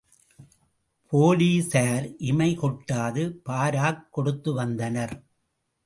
[1.11, 5.15] போலிஸார் இமைகொட்டாது பாராக் கொடுத்து வந்தனர்.